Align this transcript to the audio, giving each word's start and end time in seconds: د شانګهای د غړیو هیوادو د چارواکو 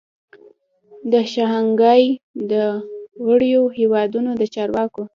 د 1.11 1.13
شانګهای 1.33 2.03
د 2.51 2.53
غړیو 3.25 3.63
هیوادو 3.77 4.19
د 4.41 4.43
چارواکو 4.53 5.03